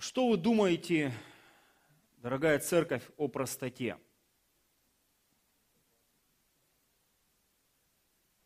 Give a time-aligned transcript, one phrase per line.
[0.00, 1.12] Что вы думаете,
[2.22, 3.98] дорогая церковь, о простоте?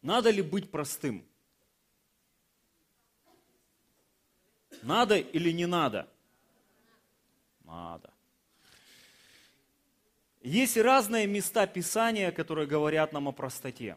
[0.03, 1.25] Надо ли быть простым?
[4.83, 6.11] Надо или не надо?
[7.63, 8.13] Надо.
[10.43, 13.97] Есть разные места Писания, которые говорят нам о простоте.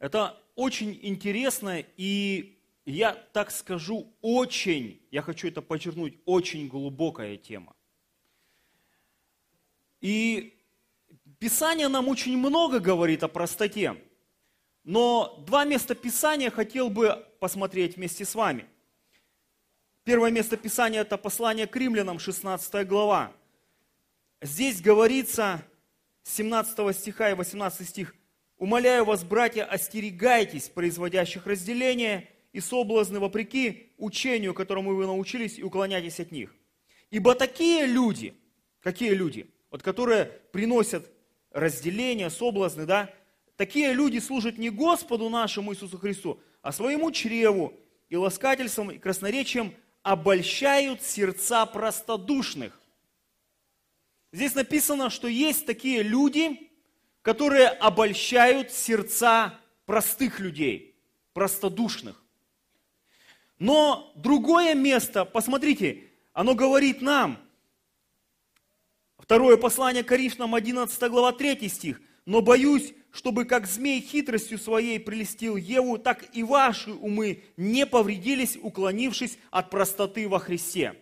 [0.00, 2.57] Это очень интересно и
[2.92, 7.76] я так скажу, очень, я хочу это подчеркнуть, очень глубокая тема.
[10.00, 10.58] И
[11.38, 14.02] Писание нам очень много говорит о простоте.
[14.84, 18.66] Но два места Писания хотел бы посмотреть вместе с вами.
[20.04, 23.32] Первое место Писания– это послание к римлянам, 16 глава.
[24.40, 25.62] Здесь говорится,
[26.22, 28.14] 17 стиха и 18 стих,
[28.56, 36.20] «Умоляю вас, братья, остерегайтесь производящих разделения и соблазны вопреки учению, которому вы научились, и уклоняйтесь
[36.20, 36.54] от них.
[37.10, 38.34] Ибо такие люди,
[38.80, 41.10] какие люди, вот которые приносят
[41.50, 43.14] разделение, соблазны, да,
[43.56, 47.72] такие люди служат не Господу нашему Иисусу Христу, а своему чреву
[48.08, 52.80] и ласкательством и красноречием обольщают сердца простодушных.
[54.32, 56.70] Здесь написано, что есть такие люди,
[57.22, 60.96] которые обольщают сердца простых людей,
[61.32, 62.22] простодушных.
[63.58, 67.38] Но другое место, посмотрите, оно говорит нам,
[69.18, 75.56] второе послание Коринфянам, 11 глава, 3 стих, «Но боюсь, чтобы как змей хитростью своей прелестил
[75.56, 80.94] Еву, так и ваши умы не повредились, уклонившись от простоты во Христе».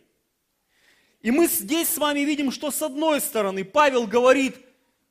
[1.20, 4.56] И мы здесь с вами видим, что с одной стороны Павел говорит,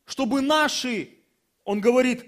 [0.06, 1.10] чтобы наши,
[1.66, 2.26] он говорит,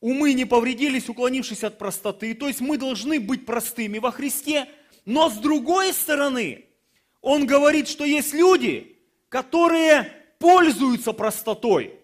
[0.00, 2.34] умы не повредились, уклонившись от простоты.
[2.34, 4.68] То есть мы должны быть простыми во Христе.
[5.04, 6.66] Но с другой стороны,
[7.20, 8.98] он говорит, что есть люди,
[9.28, 11.98] которые пользуются простотой,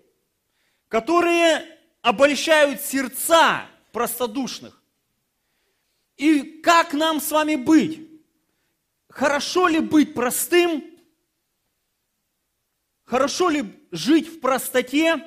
[0.89, 1.65] которые
[2.03, 4.83] обольщают сердца простодушных.
[6.17, 8.01] И как нам с вами быть?
[9.09, 10.85] Хорошо ли быть простым?
[13.05, 15.25] Хорошо ли жить в простоте?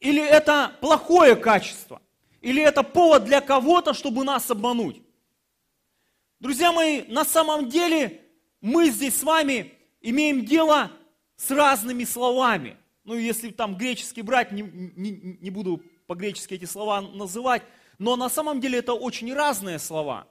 [0.00, 2.00] Или это плохое качество?
[2.40, 5.02] Или это повод для кого-то, чтобы нас обмануть?
[6.40, 8.20] Друзья мои, на самом деле
[8.60, 10.92] мы здесь с вами имеем дело
[11.36, 12.76] с разными словами.
[13.04, 17.62] Ну, если там греческий брать, не, не, не буду по-гречески эти слова называть,
[17.98, 20.28] но на самом деле это очень разные слова.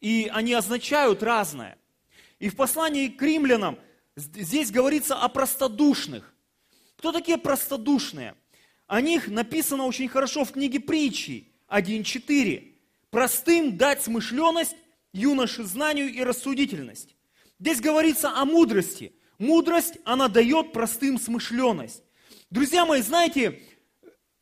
[0.00, 1.78] И они означают разное.
[2.38, 3.78] И в послании к римлянам
[4.16, 6.32] здесь говорится о простодушных.
[6.96, 8.36] Кто такие простодушные?
[8.86, 12.72] О них написано очень хорошо в книге притчи 1.4.
[13.10, 14.76] Простым дать смышленность,
[15.12, 17.16] юноше знанию и рассудительность.
[17.58, 19.14] Здесь говорится о мудрости.
[19.38, 22.02] Мудрость, она дает простым смышленность.
[22.50, 23.62] Друзья мои, знаете,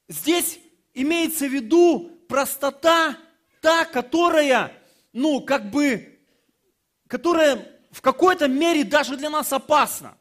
[0.09, 0.59] здесь
[0.93, 3.17] имеется в виду простота,
[3.61, 4.73] та, которая,
[5.13, 6.19] ну, как бы,
[7.07, 10.19] которая в какой-то мере даже для нас опасна.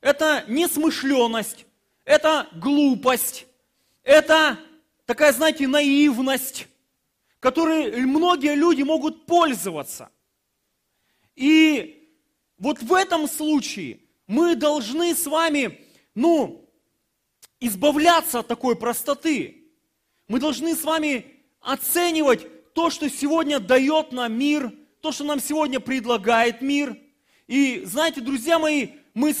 [0.00, 1.66] Это несмышленность,
[2.04, 3.46] это глупость,
[4.02, 4.58] это
[5.06, 6.66] такая, знаете, наивность,
[7.40, 10.10] которой многие люди могут пользоваться.
[11.34, 12.10] И
[12.58, 15.80] вот в этом случае мы должны с вами,
[16.14, 16.68] ну,
[17.60, 19.64] избавляться от такой простоты.
[20.28, 21.26] Мы должны с вами
[21.60, 26.96] оценивать то, что сегодня дает нам мир, то, что нам сегодня предлагает мир.
[27.46, 29.40] И знаете, друзья мои, мы с